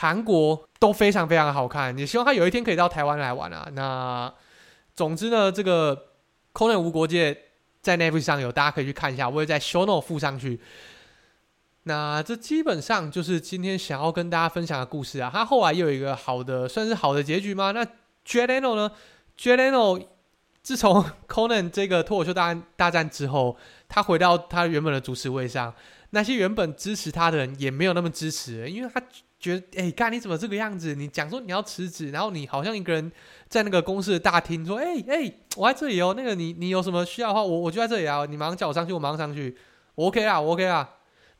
[0.00, 1.96] 韩国都非常非常好看。
[1.98, 3.68] 也希望他有一天可以到台湾来玩啊。
[3.72, 4.32] 那
[4.94, 5.96] 总之呢，这个
[6.52, 7.34] 《Conan 无国界》
[7.82, 10.60] 在 Netflix 上有，大家可以去看一下，我会在 Show Note 附上去。
[11.82, 15.30] 那这基本上就是今天想要跟大家分享的故事啊。
[15.32, 17.72] 他后来又有一个好的，算是好的结局吗？
[17.72, 17.84] 那
[18.26, 18.90] Jeleno 呢
[19.36, 20.06] ？Jeleno
[20.62, 23.56] 自从 Conan 这个脱口秀大大战之后，
[23.88, 25.74] 他回到他原本的主持位上，
[26.10, 29.02] 那些原本支持他的人也没有那么支持，因为他
[29.40, 30.94] 觉得，哎，干你怎么这个样子？
[30.94, 33.10] 你讲说你要辞职，然后你好像一个人
[33.48, 39.56] 在那个公司的大厅说，哎哎，我在这里哦，那个你你有什么需要的话，我我就在这里啊，你马上叫我上去，我马上上去，
[39.94, 40.88] 我 OK 啦，我 OK 啦。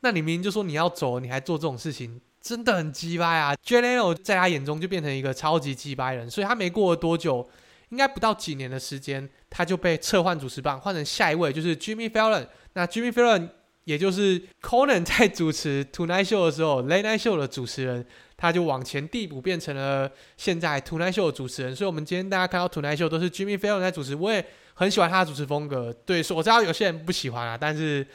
[0.00, 7.48] 那你明明就说你要走，你还做这种事情，真的很鸡掰啊！Jay Leno 在他眼中就变成一个超级鸡掰人，所以他没过了多久。
[7.90, 12.46] 应该不到几年的时间，他就被撤换主持棒，换成下一位就是 Jimmy Fallon。
[12.74, 13.48] 那 Jimmy Fallon
[13.84, 18.04] 也就是 Conan 在主持 Tonight Show 的时候，Late Night Show 的主持人，
[18.36, 21.74] 他就往前递补，变成了现在 Tonight Show 的主持人。
[21.74, 25.90] 所以，我们今天大家看到 Tonight Show 都是 Jimmy Fallon 在主持，我也很喜欢他的主持风格。
[26.04, 28.06] 对，我知道有些人不喜欢啊，但是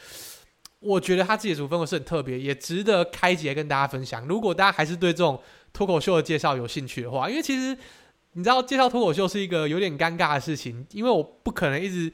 [0.79, 4.27] 我觉得他自己的主持风格是很特别，也值得开节跟大家分享。
[4.27, 5.41] 如果大家还是对这种
[5.73, 7.75] 脱口秀的介绍有兴趣的话，因为其实
[8.33, 12.11] 你知道介绍脱口秀是一个有点尴尬的事情，因为我不可能一直。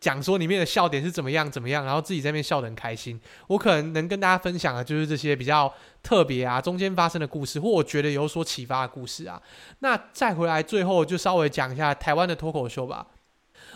[0.00, 3.20] 讲说里面的笑点是怎么样怎么样，然后自己在那边笑得很开心。
[3.48, 9.42] 我可能能跟大家分享的就是这些比较特别啊，中间发生的故事，或我觉得有所启发的故事啊。
[9.80, 13.08] 那再回来最后就稍微讲一下台湾的脱口秀吧。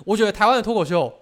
[0.04, 1.12] 我觉得台湾的脱口秀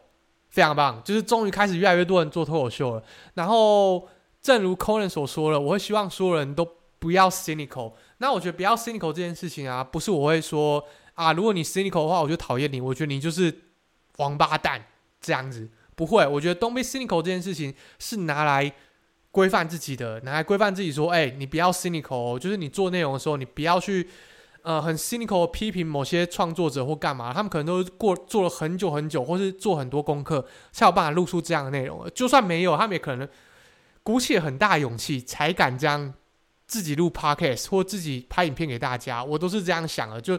[0.50, 3.02] 非常棒，就是终于开始越来越多人做脱口秀了。
[3.32, 4.06] 然后
[4.42, 6.68] 正如 Conan 所说了，我会希望所有人都
[6.98, 7.94] 不要 cynical。
[8.20, 12.80] 那我觉得不要 cynical 这件事情啊，不是我会说啊，如果你 cynical 的话，我就讨厌你。
[12.80, 13.54] 我觉得你就是
[14.16, 14.86] 王八蛋。
[15.22, 18.72] 这样子不会，我觉得 don't be cynical 这件事情是拿来
[19.30, 24.08] 规范自己的，拿来规范自己说，哎、你不要 cynical，就是你做内容的时候，你不要去
[24.62, 32.10] 呃很 cynical 批评某些创作者或干嘛，他们可能都过做了很久很久，或是做很多功课才有办法露出这样的内容。
[32.14, 33.28] 就算没有，他们也可能
[34.02, 36.14] 鼓起很大勇气才敢这样
[36.70, 39.24] 自己录 podcast 或自己拍影片给大家。
[39.24, 40.38] 我都是这样想的，就。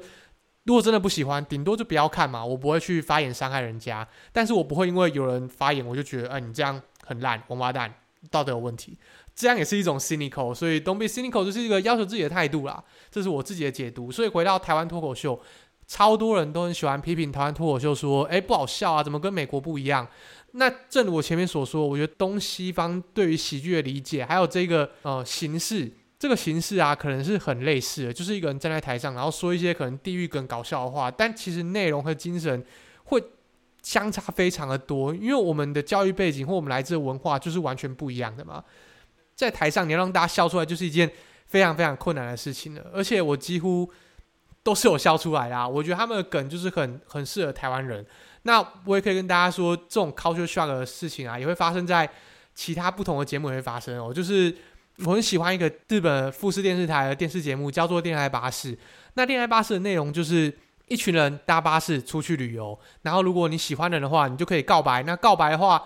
[0.65, 2.45] 如果真的不喜欢，顶多就不要看嘛。
[2.45, 7.91] 我不会去发言伤害人家，但是我不会因为有人发言，我就觉得，哎、你这样很烂，王八蛋，
[8.29, 8.95] 道德有问题。
[9.33, 12.83] 这样也是一种 cynical，所以 don't be cynical 就是一个要求自己的态度啦。
[13.09, 14.11] 这是我自己的解读。
[14.11, 15.41] 所以回到台湾脱口秀，
[15.87, 20.07] 超多人都很喜欢批评台湾脱口秀，说，哎，不好笑啊，怎么跟美国不一样？
[20.51, 25.91] 那正如我前面所说，我觉得东西方对于喜剧的理解，还有这个呃形式。
[26.21, 32.63] 这个形式啊，可能是很类似的，就是一个人站在台上，然后说一些可能地狱梗搞笑的话，但其实内容和精神
[33.05, 33.19] 会
[33.81, 38.63] 相差非常的多，因为我们的教育背景或我们来自的文化就是完全不一样的嘛。
[39.35, 41.11] 在台上你要让大家笑出来，就是一件
[41.47, 42.85] 非常非常困难的事情了。
[42.93, 43.91] 而且我几乎
[44.61, 48.05] 都是有笑出来的，我觉得他们的梗就是很很适合台湾人。
[48.43, 52.07] 那我也可以跟大家说，这种 culture shock 的事情啊，也会发生在
[52.53, 54.55] 其他不同的节目也会发生哦，就是。
[55.05, 58.75] 我很喜欢一个日本富士电视台的电视节目，叫做《恋爱巴士》。
[59.15, 60.53] 那《恋爱巴士》的内容就是
[60.87, 65.01] 一群人搭巴士出去旅游，然后如果你喜欢人的话，你就可以告白。
[65.03, 65.83] 那告白的话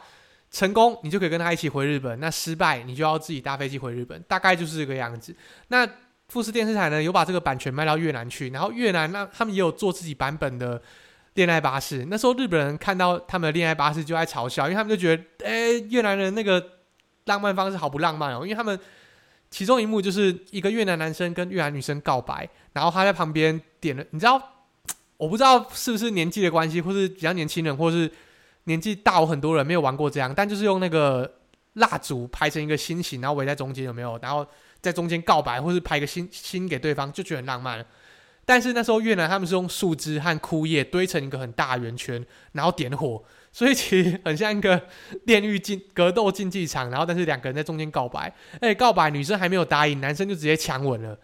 [0.51, 4.21] 成功，你就可以跟他一起回日本；那失败，你就要自己搭飞机回日本。
[4.23, 5.35] 大概就是这个样子。
[5.69, 5.87] 那
[6.27, 10.79] 富士电视台呢，有把这个版权卖到越南去，然后越南那他们也有做自己版本的
[11.35, 12.03] 《恋爱巴士》。
[12.09, 16.63] 那时候日本人看到他们的《恋爱巴士》就爱嘲笑，因为他们就觉得，哎，越南人那个
[17.25, 18.79] 浪漫方式好不浪漫哦，因为他们。
[19.51, 24.41] 其中一幕就是一个越南男生跟越南女生告白，然后他在旁边点了，你知道，
[25.15, 28.11] 我不知道是不是年纪的关系，或是比较年轻人，或是
[28.65, 31.31] 年纪大我很多人没有玩过这样，但就是用那个
[31.73, 34.19] 蜡烛排成一个心形，然后围在中间，有没有？
[34.21, 34.45] 然后
[34.81, 37.85] 在中间告白，或是拍个心心给对方，就觉得很浪漫。
[38.45, 43.23] 但是那时候越南他们是用树枝和枯叶堆成一个很大圆圈，然后点火。
[43.55, 44.81] 所以其实很像一个
[45.27, 48.29] 炼狱竞格斗竞技场，然后但是两个人在中间告白，
[48.59, 51.17] 哎，告白女生还没有答应，男生就直接强吻了。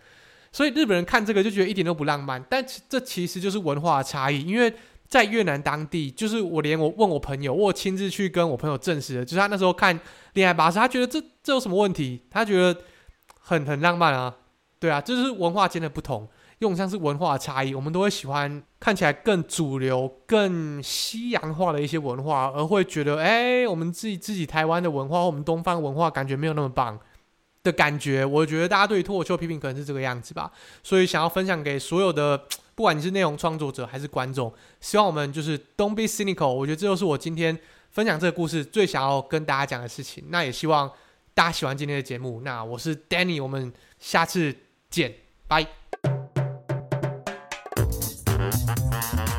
[0.50, 4.46] 所以日本人看这个就觉得一点都不浪漫，但这其实就是文化的差异。
[4.46, 4.74] 因为
[5.10, 9.94] 在越南当地，就是我连我问我朋友，我亲自去跟我朋友证实了，就是他那时候看
[10.36, 12.22] 《恋爱巴士》，他觉得这这有什么问题？
[12.30, 12.82] 他觉得
[13.42, 14.34] 很很浪漫啊，
[14.80, 16.30] 对啊，就是文化间的不同。
[16.62, 27.00] 用像是文化的差异，我们都会喜欢看起来更主流、更西洋化的一些文化，而会觉得，哎，我们自己自己台湾的文化，我们东方文化感觉没有那么棒
[27.64, 28.24] 的感觉。
[28.24, 30.52] 我觉得大家对脱口秀批评可能是这个样子吧，
[30.84, 32.38] 所以想要分享给所有的，
[32.76, 36.48] 不管你是内容创作者还是观众，希望我们就是 Don't be cynical。
[36.48, 37.58] 我觉得这就是我今天
[37.90, 40.26] 分享这个故事最想要跟大家讲的事情。
[40.30, 40.88] 那也希望
[41.34, 42.42] 大家喜欢今天的节目。
[42.44, 44.56] 那我是 Danny，我们下次
[44.92, 45.12] 见，
[45.48, 45.81] 拜。
[49.02, 49.31] Thank you.